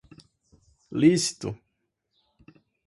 [0.99, 1.49] lícito